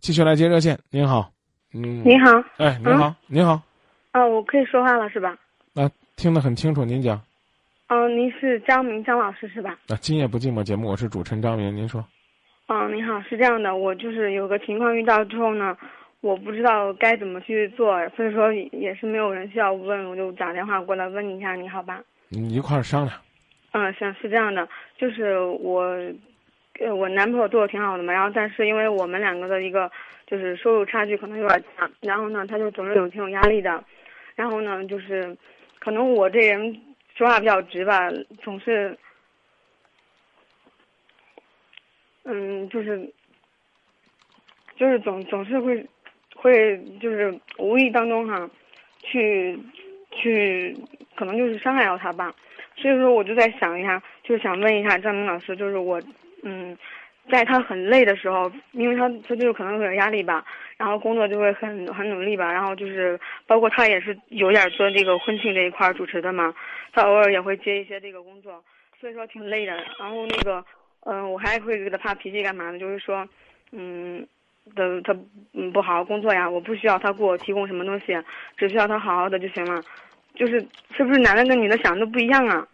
[0.00, 0.78] 继续来接热线。
[0.90, 1.30] 您好，
[1.74, 3.60] 嗯，您好，哎，您好，您好，
[4.12, 5.36] 啊，我可以说话了是吧？
[5.74, 7.20] 啊，听得很清楚，您讲。
[7.88, 9.78] 嗯，您是张明张老师是吧？
[9.88, 12.04] 啊，今夜不寂寞节目，我是主持人张明，您说。
[12.68, 15.76] 嗯，您好，是这样的，我就是有个情况遇到之后呢，
[16.20, 22.00] 我不知道该怎么去做，所以说也是没有人需要问，我就打电话过来问一下，你好吧？
[22.28, 23.16] 你一块儿商量。
[23.72, 24.68] 嗯，行，是这样的，
[24.98, 25.96] 就是我，
[26.78, 29.90] 呃，我男朋友对我挺好的嘛，然后但是因为我们两个的一个
[30.26, 33.82] 就是收入差距可能有点大，然后呢，他就总是有挺有压力的，
[34.34, 35.36] 然后呢，就是
[35.78, 36.80] 可能我这人
[37.14, 38.10] 说话比较直吧，
[38.42, 38.96] 总是。
[42.30, 43.10] 嗯，就是，
[44.76, 45.82] 就是总总是会，
[46.36, 48.50] 会就是无意当中哈，
[49.00, 49.58] 去
[50.10, 50.76] 去，
[51.16, 52.34] 可能就是伤害到他吧。
[52.76, 55.98] 所以说，我就在想一下，就是想问一下张明老师，就是我，
[56.42, 56.76] 嗯，
[57.30, 60.44] 在他很累的时候，因为他他就是可能有点压力吧，
[60.76, 66.54] 然后工作就会很很努力吧，然后就是包括他也是有点做这个婚庆这一块主持的嘛，
[66.92, 68.62] 他偶尔也会接一些这个工作，
[69.00, 69.72] 所以说挺累的。
[69.98, 70.64] 然后那个。
[71.02, 72.78] 嗯，我还会给他发脾气干嘛呢？
[72.78, 73.26] 就是说，
[73.70, 74.26] 嗯，
[74.74, 75.16] 的他
[75.54, 78.06] 嗯不好好工作呀，我不需要他给我提供什么东西，
[78.58, 79.80] 只需要他好好的就行了。
[80.34, 80.60] 就是
[80.94, 82.66] 是不是男的跟女的想的都不一样啊？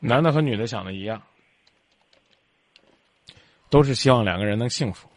[0.00, 1.22] 男的和女的想的一样，
[3.70, 5.08] 都是希望两个人能幸福。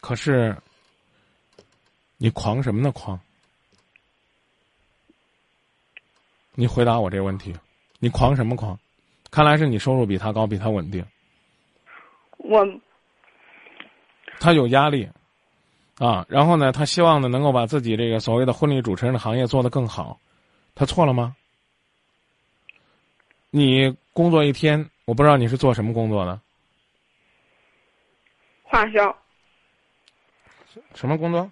[0.00, 0.56] 可是，
[2.18, 2.92] 你狂什么呢？
[2.92, 3.18] 狂？
[6.54, 7.54] 你回答我这个问题，
[7.98, 8.78] 你狂什么狂？
[9.30, 11.04] 看来是你收入比他高，比他稳定。
[12.38, 12.66] 我，
[14.40, 15.08] 他有压力，
[15.98, 20.18] 啊，然后呢，他希望呢能够把自己这个所谓的婚礼主持人的行业做得更好，
[20.74, 21.36] 他错了吗？
[23.50, 26.40] 你工作一天，我不知道你是做什么工作的。
[28.68, 29.16] 花销。
[30.94, 31.50] 什么工作？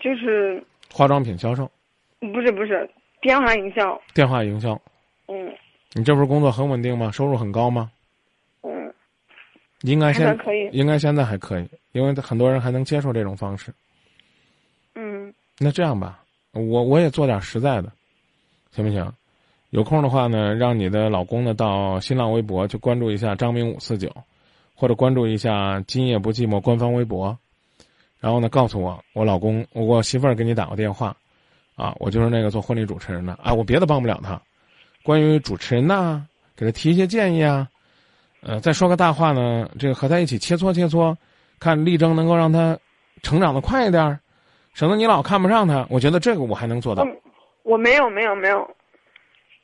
[0.00, 1.70] 就是化妆品销售。
[2.20, 2.88] 不是不是，
[3.20, 4.00] 电话营销。
[4.14, 4.80] 电话营销。
[5.26, 5.54] 嗯，
[5.92, 7.10] 你这不是工作很稳定吗？
[7.10, 7.90] 收入很高吗？
[8.62, 8.94] 嗯，
[9.82, 13.74] 应该现可以，应该现在还可以，因为很多人还能接受这种方式。
[14.94, 17.92] 嗯，那这样吧，我我也做点实在的，
[18.70, 19.12] 行不行？
[19.70, 24.08] 有空的话呢，让你的老公呢到新浪微博去关注一下张明五四九，
[24.74, 27.36] 或者关注一下今夜不寂寞官方微博，
[28.20, 31.16] 然后呢告诉我，我老公我媳妇儿给你打过电话，
[31.76, 34.40] 啊，我就是那个做婚礼主持人的啊，我别的帮不了他。
[35.02, 36.26] 关于主持人呐，
[36.56, 37.68] 给他提一些建议啊，
[38.40, 41.14] 呃，再说个大话呢，这个和他一起切磋切磋，
[41.58, 42.78] 看力争能够让他
[43.22, 44.18] 成长的快一点，
[44.72, 45.86] 省得你老看不上他。
[45.88, 47.06] 我觉得这个我还能做到。
[47.62, 48.68] 我没有，没有，没有。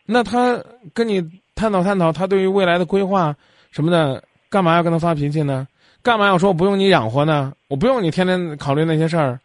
[0.07, 1.23] 那他跟你
[1.55, 3.35] 探讨探讨，他对于未来的规划
[3.71, 5.67] 什么的，干嘛要跟他发脾气呢？
[6.03, 7.53] 干嘛要说不用你养活呢？
[7.69, 9.39] 我不用你天天考虑那些事儿。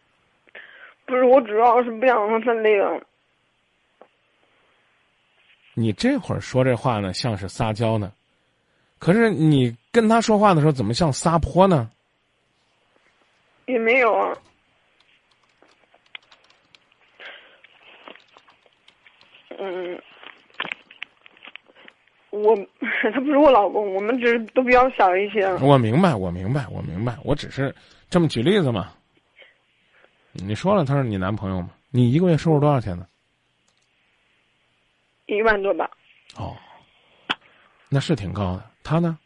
[1.06, 3.00] 不是，我主要是不想让他累了。
[5.74, 8.12] 你这会儿说这话呢，像是撒娇呢，
[8.98, 11.92] 可是你跟他说话的时候，怎么像撒泼呢？
[13.66, 14.36] 也没有啊。
[19.60, 20.02] 嗯，
[22.44, 22.56] 我
[23.12, 25.48] 他不是我老公，我们只是都比较小一些。
[25.56, 27.74] 我明白，我明白，我明白，我只是
[28.10, 28.92] 这么举例子嘛。
[30.34, 31.70] 你说了他是你男朋友吗？
[31.92, 33.08] 你一个月收入多少钱呢？
[35.28, 35.90] 一万多吧。
[36.38, 36.56] 哦，
[37.90, 38.64] 那是挺高的。
[38.84, 39.18] 他呢？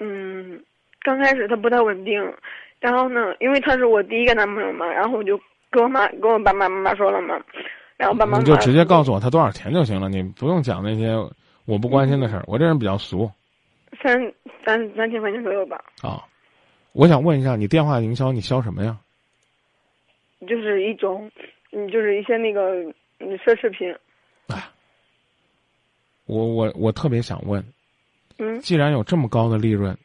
[0.00, 0.60] 嗯，
[1.02, 2.20] 刚开始他不太稳定，
[2.80, 7.40] 然后呢，因为他是我第一个男朋友嘛，然后我就跟我妈、跟我爸爸妈妈说了嘛，
[7.96, 11.14] 然后爸爸你就直接告诉我他多少钱就行了，你不用讲那些
[11.64, 12.44] 我不关心的事儿。
[12.46, 13.30] 我这人比较俗。
[14.02, 14.20] 三
[14.64, 15.76] 三三千块钱左右吧。
[16.02, 16.24] 啊，
[16.92, 18.98] 我想问一下，你电话营销你销什么呀？
[20.40, 21.30] 就是一种，
[21.70, 22.92] 嗯，就是一些那个。
[23.24, 23.88] 你奢侈品，
[24.48, 24.72] 啊，
[26.24, 27.64] 我我我特别想问，
[28.38, 29.96] 嗯，既然有这么高的利润，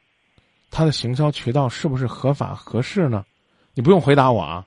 [0.69, 3.25] 它的行销渠道是不是合法合适呢？
[3.73, 4.63] 你不用回答我啊，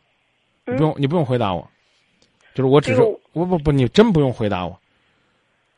[0.66, 1.70] 你不用你不用回答我，
[2.60, 3.00] 就是我只是
[3.32, 4.78] 我不不你真不用回答我，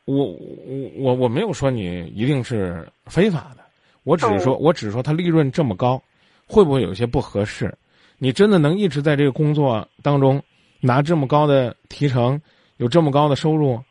[0.03, 3.63] 我我我我没有说你一定是非法的，
[4.03, 6.01] 我只是说我只是说他利润这么高，
[6.45, 7.73] 会不会有些不合适？
[8.17, 10.41] 你真的能一直在这个工作当中
[10.81, 12.41] 拿这么高的提成？
[12.77, 13.81] 有这么高的收入，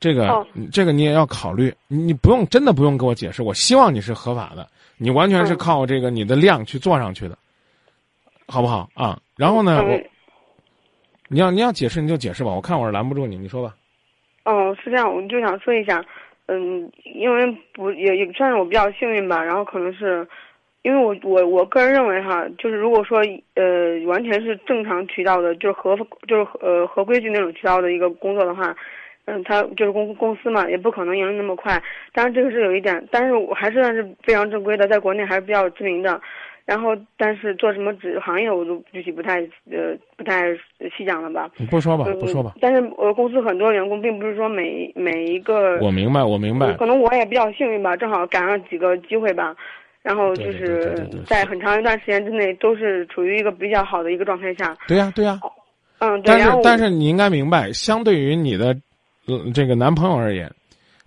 [0.00, 1.74] 这个这个你也要考虑。
[1.88, 3.42] 你不用真的不用给我解释。
[3.42, 7.36] 我希望你是合法的，你完全是靠这个你的量去做上去的，
[8.46, 9.20] 好不好啊？
[9.36, 10.00] 然后呢，我
[11.32, 13.74] 你要你要解释你就解释吧，我看我是拦不住你，你说吧。
[14.44, 16.04] 哦，是这样，我就想说一下，
[16.46, 20.28] 嗯，因为不也也算是我比较幸运吧，然后可能是，
[20.82, 23.22] 因为我我我个人认为哈，就是如果说
[23.54, 25.96] 呃完全是正常渠道的，就是合
[26.28, 28.76] 就是呃合规矩那种渠道的一个工作的话，
[29.24, 31.82] 嗯，他就是公公司嘛，也不可能盈利那么快。
[32.12, 36.20] 当然这个是有一点，但是我还是算是非常正规的，在国内还是比较知名的。
[36.72, 40.54] 然后，但是做什么职行业，我都具体不太呃不太
[40.96, 41.50] 细讲了吧。
[41.58, 42.54] 你不说吧，不说吧。
[42.62, 45.78] 但是我公司很多员工，并不是说每每一个。
[45.82, 46.72] 我明白，我明白。
[46.78, 49.54] 可能我也比较幸运吧，正好赶上几个机会吧，
[50.00, 54.74] 然后就是在很长一段时间之内都是处于一个比较好的一个状态下。
[54.88, 55.38] 对呀，对呀。
[55.98, 58.74] 嗯，但是但是你应该明白，相对于你的
[59.26, 60.50] 呃这个男朋友而言，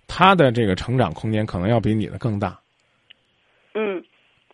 [0.06, 2.56] 他的这个成长空间可能要比你的更大。
[3.74, 4.00] 嗯。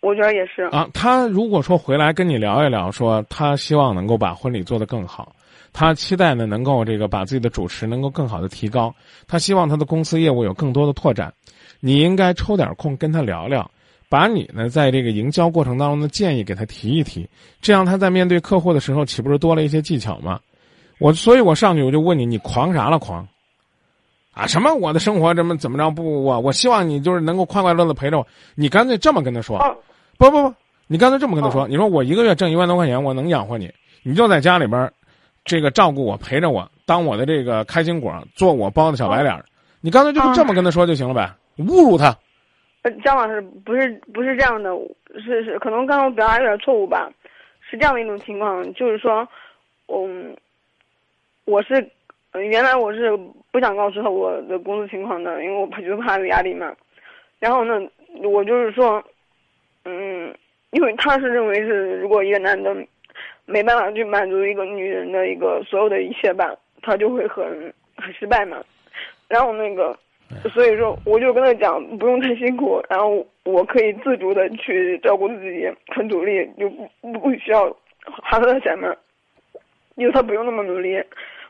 [0.02, 5.32] 我觉得也是啊，他如果说回来跟你聊一聊，说他希望能够把婚礼做得更好，
[5.72, 8.92] 他期待呢能够这个把自己的主持能够更好的提高，
[9.28, 11.32] 他希望他的公司业务有更多的拓展，
[11.78, 13.70] 你应该抽点空跟他聊聊，
[14.08, 17.28] 把你呢在这个营销过程当中的建议给他提一提，
[17.60, 20.40] 这样他在面对客户的时候岂不是多了一些技巧吗？
[20.98, 23.26] 我所以，我上去我就问你，你狂啥了狂？
[24.32, 29.58] 啊，什么我的生活怎么怎么着不我我希望你就是能够快快乐乐陪着我，你干脆这么跟他说。
[30.18, 30.54] 不不不，
[30.86, 34.90] 你干脆这么跟他说，你说我一个月挣一万多块钱，我能养活你，你就在家里边，
[35.44, 39.44] 这个照顾我，陪着我，当我的这个开心果，做我包的小白脸
[39.80, 42.16] 你干脆就是这么跟他说就行了呗，侮辱他。
[42.82, 44.70] 呃，张老师不是不是这样的，
[45.24, 47.10] 是是可能刚刚我表达有点错误吧，
[47.68, 49.28] 是这样的一种情况，就是说，
[49.88, 50.36] 嗯，
[51.44, 51.90] 我是
[52.34, 53.18] 原来我是
[53.52, 56.74] 不想告诉他我的工作情况的，因为我怕觉得怕有压力嘛，
[57.38, 57.80] 然后呢，
[58.24, 59.00] 我就是说。
[59.84, 60.32] 嗯，
[60.70, 62.72] 因为他是认为是，如果一个男的
[63.46, 67.44] 没办法去满足一个女人的一个所有的一切吧，他就会很
[67.96, 68.62] 很失败嘛。
[69.26, 69.98] 然后那个，
[70.54, 77.68] 所以说我就跟他讲，不用太辛苦，然后我可以自主的去照顾自己，很努力，就不不需要
[78.04, 78.94] 花他的钱嘛。
[79.96, 81.02] 因为他不用那么努力，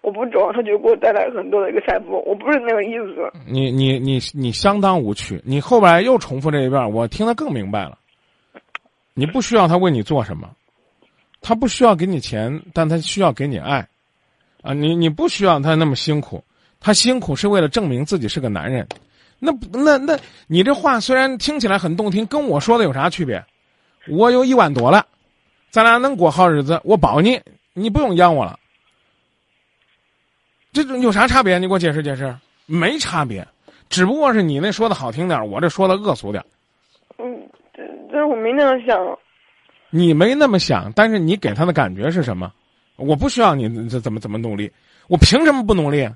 [0.02, 2.22] 我不种，他就给我带来很多的一个财富。
[2.26, 3.32] 我不是那个意思。
[3.46, 7.96] 你你你你相当无趣，你后边又重复这一遍，我听得更明白了。
[9.14, 10.50] 你不需要他为你做什么，
[11.40, 13.86] 他不需要给你钱，但他需要给你爱，
[14.62, 16.42] 啊，你你不需要他那么辛苦，
[16.80, 18.86] 他辛苦是为了证明自己是个男人，
[19.38, 20.18] 那那那，
[20.48, 23.44] 你这话虽然听起来很动听，跟我说的有啥区别？
[24.08, 25.06] 我有一万多了，
[25.70, 27.40] 咱俩能过好日子，我保你，
[27.72, 28.58] 你不用养我了，
[30.72, 31.58] 这有啥差别？
[31.58, 32.34] 你给我解释解释，
[32.66, 33.46] 没差别，
[33.88, 36.42] 只不过是你那说的好听点，我这说的恶俗点。
[37.18, 37.48] 嗯。
[38.10, 39.18] 但是我没那么想，
[39.88, 42.52] 你没那么想，但是你给他的感觉是什么？
[42.96, 44.70] 我不需要你这怎么怎么努力，
[45.08, 46.06] 我凭什么不努力？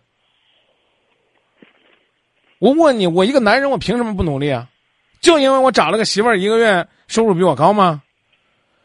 [2.58, 4.68] 我问你，我一个男人，我凭什么不努力啊？
[5.20, 8.02] 就因为我找了个媳妇儿，一个月收入比我高吗？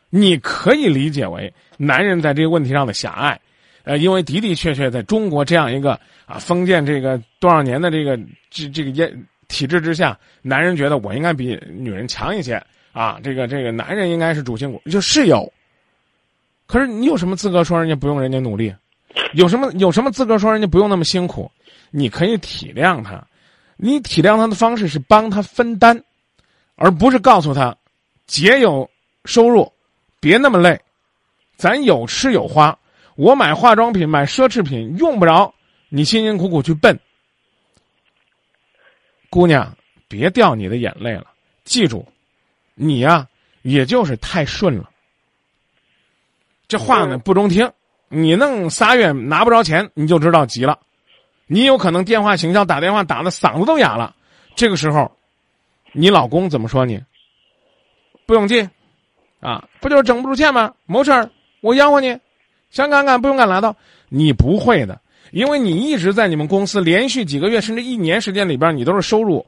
[0.09, 3.39] 你可以理解为男人在这个问题上的狭隘，
[3.83, 8.19] 呃，因为的的确确在中国这样一个啊封建这个多少年的这个
[8.49, 9.13] 这这个业
[9.47, 12.61] 体制之下，男人觉得我应该比女人强一些。
[12.93, 15.49] 啊，这个这个男人应该是主心骨，就是有。
[16.67, 18.75] 可是你有什么资格说人家不用人家努力？
[19.33, 21.49] 有什么有什么资格说人家不用那么辛苦？
[21.89, 23.25] 你可以体谅他，
[23.77, 26.03] 你体谅他的方式是帮他分担，
[26.75, 27.73] 而不是告诉他，
[28.27, 28.89] 姐有
[29.23, 29.71] 收入，
[30.19, 30.77] 别那么累，
[31.55, 32.77] 咱有吃有花。
[33.15, 35.53] 我买化妆品买奢侈品用不着
[35.89, 36.99] 你辛辛苦苦去奔。
[39.29, 39.75] 姑娘，
[40.07, 41.27] 别掉你的眼泪了，
[41.63, 42.07] 记住。
[42.73, 43.27] 你呀，
[43.61, 44.89] 也就是太顺了。
[46.67, 47.71] 这话呢不中听，
[48.07, 50.79] 你弄仨月拿不着钱，你就知道急了。
[51.47, 54.15] 你有可能电话行销打电话打的嗓子都哑了。
[54.55, 55.11] 这个时候，
[55.91, 57.01] 你老公怎么说你？
[58.25, 58.69] 不用进，
[59.41, 60.73] 啊，不就是挣不出钱吗？
[60.85, 62.17] 没事儿，我养活你，
[62.71, 63.75] 想干干不用干拉倒。
[64.09, 64.99] 你不会的，
[65.31, 69.45] 因为你一直在你们公司连续几个月甚至一年时间里边，你都是收入。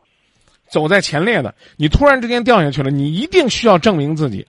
[0.70, 4.48] 走在前列的，你突然之间掉下去了，你一定需要证明自己。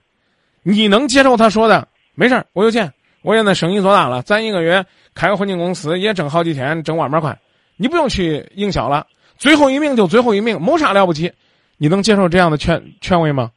[0.63, 1.87] 你能接受他说的？
[2.15, 2.91] 没事儿我有钱，
[3.21, 7.37] 我现在生意做大了，咱一个月开个婚庆公司也挣好几千，挣万把块。
[7.75, 9.05] 你不用去营销了，
[9.37, 11.31] 最后一名就最后一名，没啥了不起。
[11.77, 13.51] 你能接受这样的劝劝慰吗？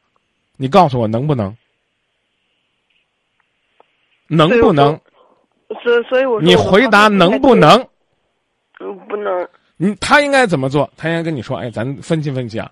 [0.57, 1.55] 你告诉我能不能？
[4.27, 4.99] 能不能？
[5.83, 7.79] 所所以我你回答能不能？
[8.79, 9.47] 嗯，不能。
[9.77, 10.89] 你他应该怎么做？
[10.97, 12.69] 他应该跟你说：“哎，咱分析分析啊，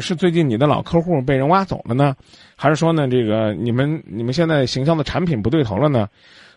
[0.00, 2.16] 是最近你的老客户被人挖走了呢，
[2.56, 6.08] 还是说呢，这个你们你们现在行销的产品不对头了呢？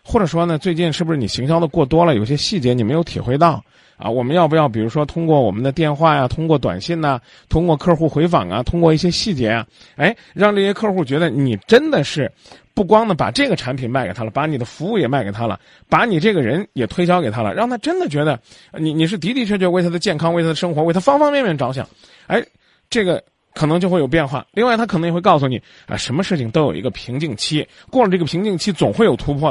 [0.02, 3.62] 或者说呢，最近是不是你行销的过多了，有些细节你没有体会到
[3.96, 4.10] 啊？
[4.10, 12.28] 我们要不要比如说通过我们的电话呀，通过短信呐，通过客户回访啊，通过一些细节啊，哎，让这些客户觉得你真的是。”
[12.74, 18.38] 不光呢把这个产品卖给他了，把你的服务也卖给他了，把你这个人也推销给他了，让他真的觉得
[18.78, 21.88] 你你是的的确确为他的健康、为他的生活、为他方方面面着想，
[22.26, 22.44] 哎，
[22.88, 23.22] 这个
[23.54, 24.46] 可能就会有变化。
[24.52, 29.50] 另外，他可能也会告诉你啊，什么事情都有一个瓶颈期，过了这个瓶颈期，总会有突破